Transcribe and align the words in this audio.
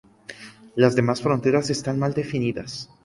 Las 0.75 0.95
demás 0.95 1.21
fronteras 1.21 1.69
están 1.69 1.99
mal 1.99 2.15
definidas. 2.15 2.89